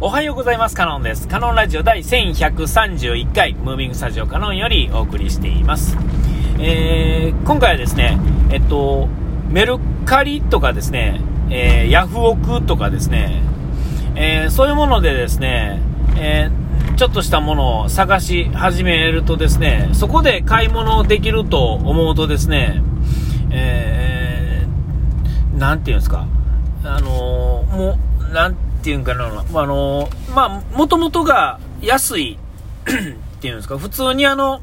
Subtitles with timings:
[0.00, 0.76] おはようございます。
[0.76, 1.26] カノンです。
[1.26, 5.96] カノンラジオ第1131回、ムービングスタジオカノンよりお送りしています。
[6.60, 8.16] えー、今回はですね、
[8.52, 9.08] えっと、
[9.48, 13.42] メルカリとかですね、えー、ヤフオクとかですね、
[14.14, 15.80] えー、そういうものでですね、
[16.16, 22.84] えー、ちょっとしたものを探し始めるとですね、そこで買い物できると思うとですね、
[23.50, 26.28] えー、なんていうんですか、
[26.84, 27.98] あの、も
[28.30, 32.38] う、なんていうんかな、あの、まあ、もともとが安い
[32.88, 34.62] っていうんですか、普通にあの、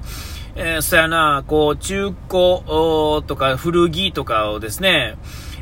[0.55, 5.15] えー、そやな、こう、中古とか古着とかをですね、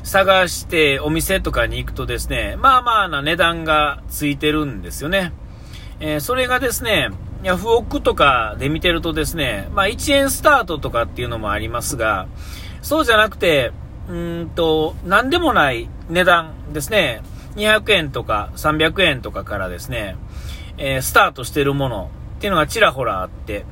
[0.04, 5.34] 探してお店とかに行くとですね、まあまあな値段がついてるんですよね。
[6.00, 7.10] えー、それがですね、
[7.44, 12.28] ヤフオクとかで見てるとですね、まあ1円スタートとかっていうのもありますが、
[12.82, 13.74] そうじゃなくて、
[14.08, 17.24] うんと、何でもない値段ですね。
[17.56, 20.16] 200円とか300円とかからですね、
[20.78, 23.66] えー、スタートしてるものっていうのがちらほらあって、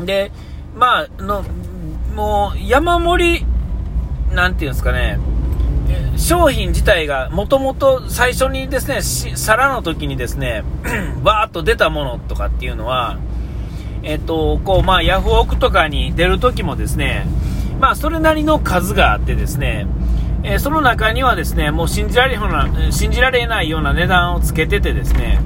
[0.00, 0.32] で、
[0.74, 1.44] まあ、の、
[2.14, 3.46] もう山盛り、
[4.34, 5.18] なんていうんですかね、
[6.16, 9.02] 商品自体がもともと最初にですね、
[9.36, 10.64] 皿の時にですね、
[11.22, 13.18] わーっと出たものとかっていうのは、
[14.02, 17.26] えっと、こう、まあ、ヤフオクとかに出る時もですね、
[17.80, 19.86] まあ、それなりの数があってですね、
[20.44, 25.40] えー、その中にはですね、もう信じられな信じられないような値段をつけててですね、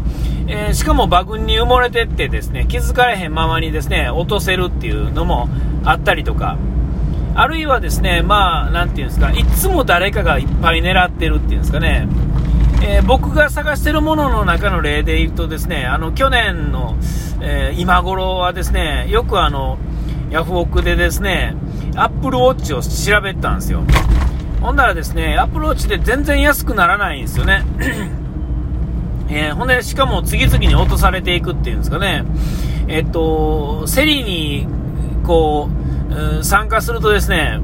[0.49, 5.49] えー、しかも馬群に埋もれてってですね、気づかれへんままにですね、落とせるっていうのも
[5.85, 6.57] あったりとか、
[7.35, 12.09] あるいはですね、まあ、なんていうんですか、いつも誰かがいっぱい狙ってるっていうんですかね、
[12.83, 16.97] えー、僕が探してるものの中の例で言うとですね、あの、去年の、
[17.43, 19.77] え、今頃はですね、よくあの、
[20.31, 21.55] ヤフオクでですね、
[21.97, 23.83] アップルウォッチを調べたんですよ。
[24.61, 27.65] ほんならですね、アプローチで全然安くならないんですよね。
[29.29, 32.25] えー、ほんで、しかも次々に落とされていくっていうんですかね。
[32.89, 34.67] えっと、競りに、
[35.25, 35.69] こ
[36.41, 37.61] う、参加するとですね、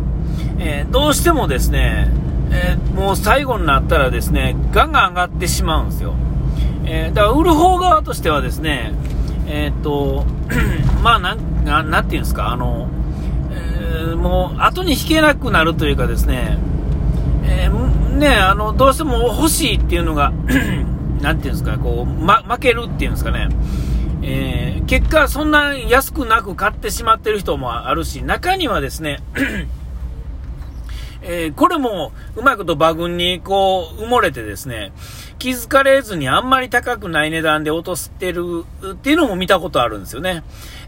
[0.58, 2.08] えー、どうしてもですね、
[2.50, 6.14] えー、もう最後になったらですね、ガンガン上がってしまうんですよ。
[6.84, 8.92] えだから売る方側としてはですね、
[9.46, 10.24] えっと、
[11.02, 12.88] まあなん、ななんていうんですか、あの、
[13.50, 16.58] えもう後に引けなくなるというかですね、
[17.44, 20.32] えー、ね、あの、どうしても欲しいっていうのが
[21.20, 23.48] なんていうんですか、こう、ま、負けるっていうんですかね。
[24.22, 29.20] えー、結果、そんな安くなく買ってしまってる人もあるし、中にはですね、
[31.24, 34.92] えー、これもうまいこと馬群にこう埋もれてですね、
[35.38, 40.42] 気づかれずにあんまり高くない値段で落としてるっていうのも見たことあるんですよね。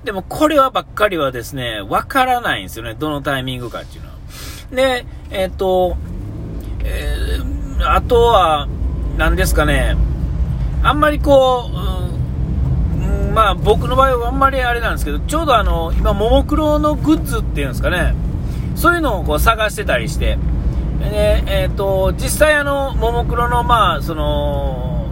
[0.04, 2.94] でもこれはばっかりはですね、わからないんですよね。
[2.94, 4.15] どのタイミングかっていうのは。
[4.72, 5.97] で、えっ、と、
[6.84, 8.69] えー、あとは、
[9.17, 9.97] 何ですかね、
[10.83, 18.15] あんまりこう、うん、まあ僕の場合はあんまりあれなんですけど、ちょうどあの、今、ももクロのグッズっていうんですかね、
[18.75, 20.39] そういうのをこう探してたりして、
[20.99, 25.06] で、えっ、ー、と、実際あの、ももクロの、まあ、その、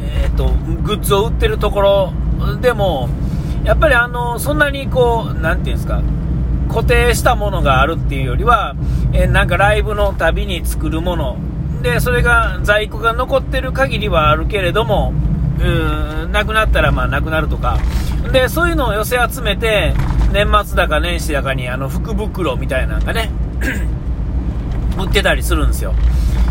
[0.00, 0.48] えっ、ー、と、
[0.82, 2.12] グッズを売ってるところ
[2.60, 3.08] でも、
[3.64, 6.02] やっぱりあの、そんなにこう、なんていうんですか、
[6.68, 8.74] 固定したものがあるっていうよりは、
[9.12, 11.36] えなんかライブのたびに作るもの。
[11.82, 15.12] でそれが在庫が残ってる限りはあるけれども
[15.58, 17.78] うーんなくなったらまあなくなるとか。
[18.32, 19.92] でそういうのを寄せ集めて
[20.32, 23.30] 年末だか年始だかにあの福袋みたいなのがね
[24.98, 25.94] 売ってたりするんですよ、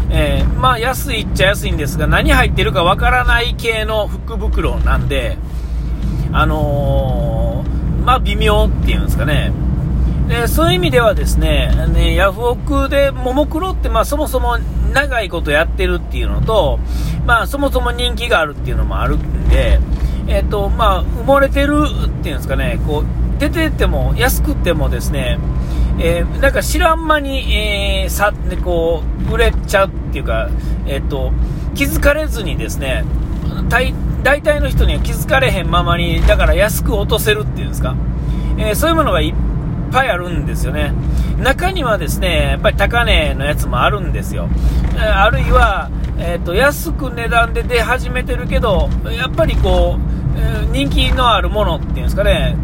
[0.09, 5.37] えー、まあ安いっちゃ安いんですが何入ってるかわからない系の福袋なんで
[6.31, 9.51] あのー、まあ微妙っていうんですかね。
[10.27, 14.57] でそういう意味ではですね、ねヤフオクでももクロって、まあ、そもそも
[14.93, 16.79] 長いことやってるっていうのと、
[17.25, 19.79] まあ、そもそも人気があるっていうのもあるんで、
[20.27, 25.39] えっ、ー、と、まあ、埋もれてるっていうんですかね、こう、出てても、安くてもですね、
[25.99, 30.49] えー、なんか知らん間に、えー、さ、ね、こう、売れちゃうっていうか、
[30.85, 31.31] えっ、ー、と、
[31.75, 33.03] 気づかれずにですね、
[33.67, 33.93] 大
[34.23, 37.95] 大体の人には気づかれへんままに、だから安く落とせるっていうんですか、
[38.57, 39.42] えー、そういうものがいっ
[39.93, 40.91] ぱいあるんですよね。
[41.37, 44.49] 中にはですね、やっぱり高値のやつもあるんですよ。
[44.97, 52.55] あるいは、えーと、安く値段で出始めてるけど、やっぱりこう、人気のあるものっていうんですかね、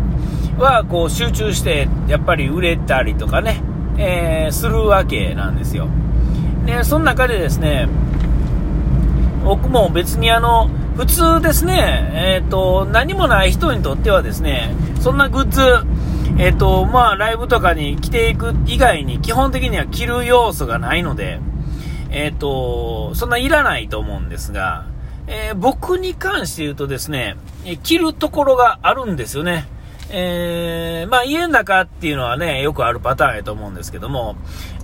[0.57, 3.61] はこう集中して、やっぱり売れたりとかね、
[3.97, 5.87] えー、するわけなんですよ。
[6.65, 7.87] で、その中でですね、
[9.43, 15.61] 僕も別にあの、普通ですね、えっ、ー、と、何もない人にとってはですね、そんなグッズ、
[16.37, 21.39] えっ、と、まあ、ライブとかに着ていく以外に基本的には着る要素がないので、
[22.11, 24.85] えっ、と、そんないらないと思うんですが、
[25.27, 27.37] えー、僕に関して言うとですね、
[27.83, 29.67] 着るところがあるんですよね。
[30.11, 34.35] えー、まあ家の中っていうのはね、よくあるパターンやと思うんですけども、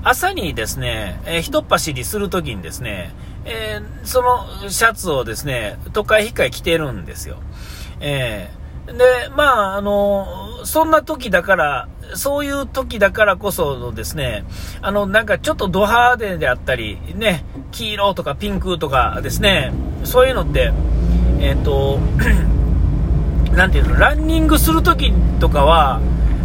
[0.04, 3.12] 朝にですね、えー、ひとっ走りするときにですね、
[3.44, 7.38] えー、そのシャツをですね、都会引っかい着てるんですよ。
[8.00, 9.04] えー、で、
[9.36, 10.28] まあ、あの、
[10.66, 14.44] そんな時だから、そういう時だからこそのですね、
[14.82, 19.72] あの、なんかちょっとド派手であったり、ね、黄色とかピンクとかですね、
[20.04, 20.74] そういうのって、
[21.40, 22.00] えっ、ー、と、
[23.56, 26.02] なていうの、ランニングするときとかは、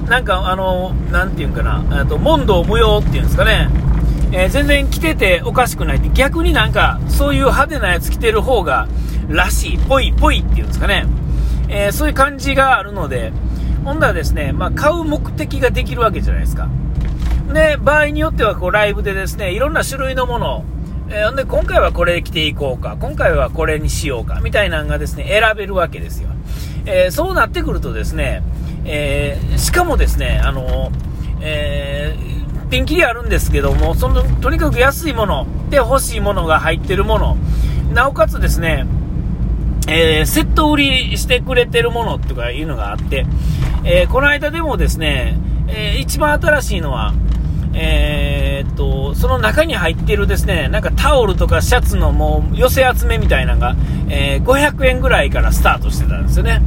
[0.09, 3.69] なんかあの、なていうかな、と問答無用っていうんですかね、
[4.33, 8.87] えー、全然着てておかしくないって、逆になんか、そういう派手なやつ着てる方が、
[9.29, 11.07] らしい、ぽい、ぽいっていうんですかね、
[11.69, 13.33] えー、そういう感じがあるので、
[13.85, 16.69] ほんだらですね、まあ、買う目的ができるわけじゃないですか。
[17.53, 20.65] で、場合によっては、こう、ライブでですね、いろんな種類のものを、
[21.09, 26.29] えー、で、今回はこれ着ていこうか、今回はこれにしようか、みたいなのがですね、選べるわけですよ。
[26.87, 28.43] えー、そうなってくるとですね、
[28.85, 30.93] えー、しかもですね、あの、
[31.41, 37.37] えー、ピンキリあるんですけども、その、とにかく安いもので欲しいものが入ってるもの、
[37.93, 38.87] なおかつですね、
[39.89, 43.27] えー、セット売りしてくれてるものとかいうのがあって、
[43.85, 45.39] えー、この間でもですね、
[45.69, 47.15] えー、一番新しいのは、
[47.73, 53.77] えー、っと、その中に入っているですね、なんかタオルとかシャツのもう寄せ集めみたいなのが、
[54.09, 56.63] えー、500円ぐらいからスタートしてたんですよね。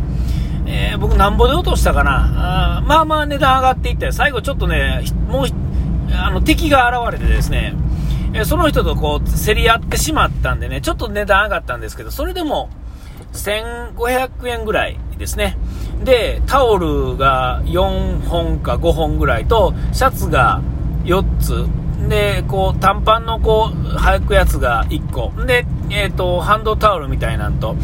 [0.65, 2.77] えー、僕なんぼで落としたかな？
[2.77, 5.47] あまあまあ値段上がっていって最後ちょっとね、もう、
[6.13, 7.75] あの、敵が現れてですね、
[8.33, 12.69] えその人とこう、競り合ってしまったんでね、ちょっと値段上がったんですけど、それでも、
[13.33, 15.57] 1500円ぐらいですね。
[16.03, 20.61] で、タオルが4本か5本ぐらいと、シャツが
[21.05, 21.65] 4つ。
[22.09, 25.31] で、こう、短パンのこう、履くやつが1個。
[25.45, 27.75] で、えっ、ー、と、ハンドタオルみたいなんと、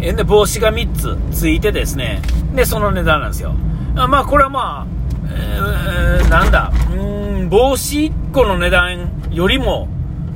[0.00, 2.22] えで、帽子が3つついてですね、
[2.54, 3.54] で、その値段なんですよ。
[3.94, 4.96] まあ、これはまあ、
[5.30, 9.88] えー、なんだ、うん、帽子1個の値段よりも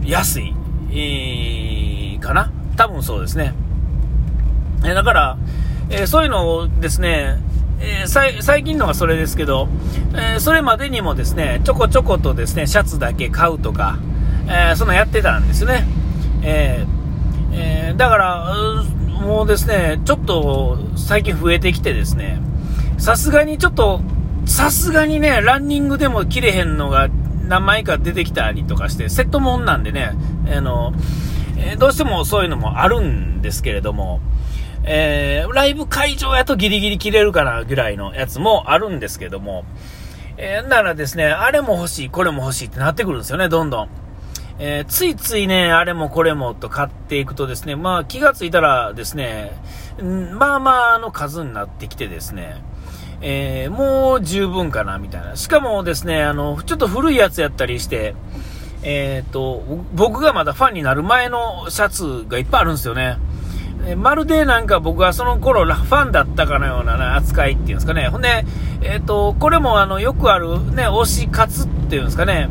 [0.04, 0.54] 安い、
[0.90, 3.54] えー、かな多分そうですね。
[4.84, 5.38] えだから、
[5.90, 7.38] えー、そういうのをですね、
[7.81, 9.69] えー、最近のがそれですけど、
[10.14, 13.98] えー、それまでにもですね、ちょこちょことですね、シャツだけ買うとか、
[14.46, 15.87] えー、そんなやってたんですね。
[16.42, 16.87] え
[17.52, 18.54] えだから、
[19.20, 22.40] もうですね、ちょっと最近増えてきてですね、
[22.98, 24.00] さすがにちょっと、
[24.46, 27.08] さすがにね、ランニングでも切れへんのが
[27.46, 30.12] 何枚か出てきたりとかして、セットもんなんでね、
[30.54, 30.94] あの、
[31.58, 34.20] えどうしてもそういうのもあるんですけれども、
[34.84, 39.64] えー、ライブ会場やとギリギリ切れるかなぐらいのやつもあるんですけども、
[40.36, 43.88] えー、ならですね、あれも欲しい、これも欲しいってなってくるんですよね、どんどん。
[44.58, 49.52] えー、ついついね、あれもこれもと買っていくとですね、まあ気がついたらですね、
[50.32, 52.62] まあまあの数になってきてですね、
[53.22, 55.36] えー、もう十分かな、みたいな。
[55.36, 58.14] しかもですね、あの、ちょっと古いやつやったりして、
[58.82, 59.62] えっ、ー、と、
[59.94, 63.18] 僕がまだファンになる前のシャツがいっぱいあるんですよね。
[63.86, 68.08] えまるでなんか僕はその頃ファンだったかのような、扱いっていうんですかね。
[68.08, 68.44] ほんで、
[68.82, 72.48] えっ、ー、と、これもあの、よくあるね、推し活っていうんですかね。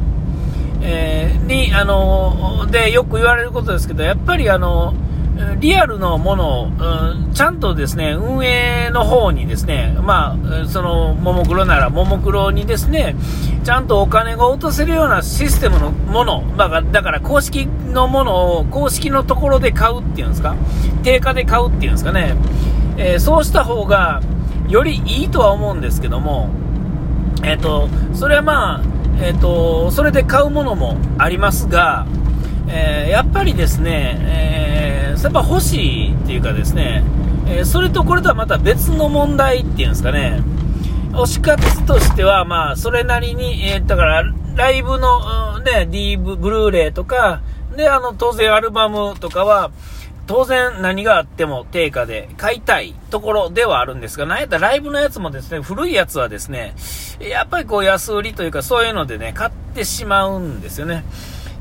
[0.81, 4.93] えー、に、あの、で、よく言われることですけど、やっぱりあの、
[5.59, 6.71] リアルのものを、
[7.33, 13.15] ちゃんとですね、運営の方にですね、まあ、その、ももクロならももクロにですね、
[13.63, 20.55] ちゃんとお金が落とせるようなシステムのもの、だからだから公式のものを公式のところで買うっていうんですか、
[21.03, 22.35] 定価で買うっていうんですかね、
[22.97, 24.21] えー、そうした方が、
[24.67, 26.49] よりいいとは思うんですけども、
[27.43, 28.81] えっ、ー、と、それはまあ、
[29.21, 32.05] えっ、ー、と、それで買うものもありますが、
[32.67, 34.78] えー、やっぱりですね、えー、
[35.23, 37.03] やっぱ欲しいっていうかですね、
[37.47, 40.41] えー、それとこれとはまた別の問題っていうんですかね、
[41.11, 44.23] 推し活としては、まあ、それなりに、えー、だから、
[44.55, 47.41] ライブの、うん、ね、D、ブルーレイとか、
[47.75, 49.71] で、あの、当然アルバムとかは、
[50.27, 56.75] 当然何があっても定価で買いたいところではあるんですが、なんやったらライブのやつもですね、古いやつはですね、
[57.19, 61.03] やっぱりこう安売りというかそういうのでね、買ってしまうんですよね。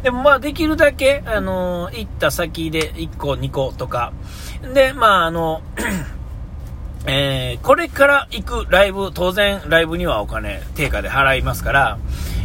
[0.02, 4.12] でもまあできるだけ、あのー、行った先で1個、2個とか。
[4.74, 5.62] で、まああの、
[7.06, 11.98] えー、これから行くライブ、当然ライブにはお金、定価で払いますから、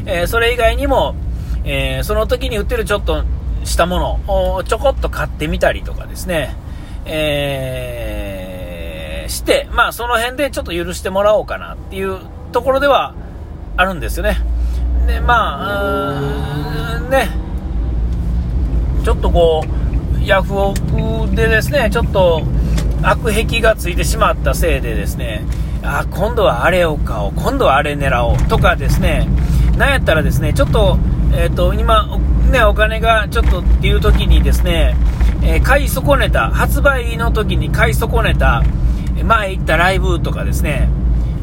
[0.06, 1.16] えー、それ以外にも、
[1.64, 3.24] えー、その時に売ってるちょっと
[3.64, 6.56] したものをちょこっと買ってみたりとかですね、
[7.06, 12.20] えー、して、まあその辺でちょっと許してもらおうかなっていう
[12.52, 13.16] ところでは
[13.78, 14.38] あるんですよね。
[15.08, 17.43] で、まあ、ね、
[19.04, 22.42] ちょっとこう、ヤフオクでですね、ちょっと
[23.02, 25.44] 悪癖がついてしまったせいでですね、
[25.84, 29.28] あ、今度はあれを買おう、今度はあれ狙おうとかですね、
[29.78, 30.98] なんやったらですね、ちょっと、
[31.36, 32.18] えっ、ー、と、今、
[32.50, 34.96] ね、お金がちょっとっていう時にですね、
[35.44, 38.64] えー、買い損ねた、発売の時に買い損ねた、
[39.26, 40.90] 前行ったライブとかですね、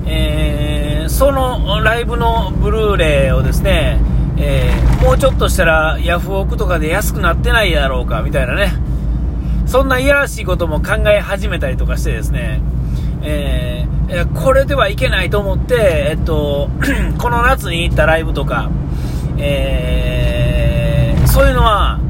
[0.06, 3.98] えー、そのライブのブルーレイをですね、
[4.42, 8.72] えー、もうちょっとしたらヤフオクとかで安くなってないだろうかみたいなね、
[9.66, 12.62] そんないやらしいことも考え始めたりとかしてですね、
[13.22, 16.70] えー、これではいけないと思って、えっと、
[17.20, 18.70] この夏に行ったライブとか、
[19.38, 22.00] えー、そういうのは、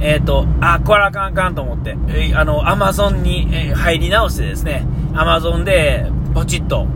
[0.00, 1.96] えっ、と、あ、これあかんあかんと思って、
[2.34, 6.86] あの、アマゾンに、え入り直してですね、アマゾンでポチッと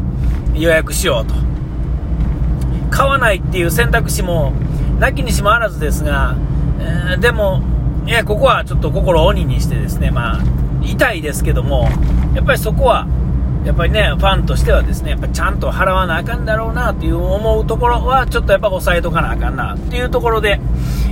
[0.55, 1.35] 予約しようと。
[2.91, 4.55] 買わないっていう選択肢も、
[4.99, 6.37] なきにしもあらずですが、
[6.81, 7.63] えー、でも、
[8.07, 10.43] いや、ここはちょっと心を鬼にしてですね、まあ、
[10.83, 11.89] 痛いですけども、
[12.35, 13.07] やっぱりそこは、
[13.65, 20.61] やっぱりね、ファンとしてはですね、やっぱちゃんと払わなあかんだろうなっていう思うところは、ちょっとやっぱ抑えとかなあかんなっていうところで、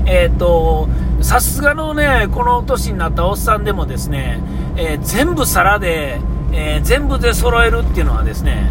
[0.04, 0.88] えっ、ー、と、
[1.22, 4.40] さすがのね、この年になったおっさんでもですね、
[4.76, 6.20] えー、全部皿で、
[6.52, 8.70] えー、全部で揃えるっていうのはですね、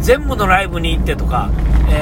[0.00, 1.50] 全部のライブに行ってとか、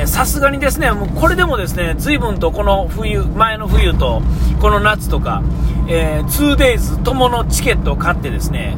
[0.07, 4.23] さすがにですね、もうこれでもですね、随分とこの冬、前の冬と、
[4.61, 5.43] この夏とか、
[5.89, 8.77] えー、2days とものチケットを買ってですね、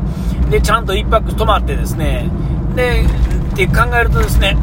[0.50, 2.28] で、ちゃんと1泊泊まってですね、
[2.74, 3.04] で、
[3.52, 4.56] って考えるとですね、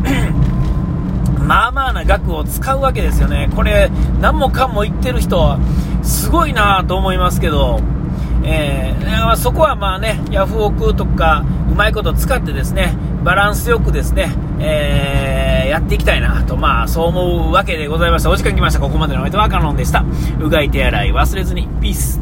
[1.39, 3.49] まあまあな額を使うわけですよね。
[3.55, 5.57] これ、何もかも言ってる人、
[6.03, 7.79] すごいなと思いますけど、
[8.43, 18.29] えー、そこはまあね、ヤフオクとか、うまいこと使ってですね、バランスよくですね、えー、やっていきたいなと、まあ、そう思うわけでございました。
[18.29, 18.79] お時間来ました。
[18.79, 20.03] ここまでのお相手はカノンでした。
[20.39, 21.67] うがい手洗い忘れずに。
[21.81, 22.20] ピース。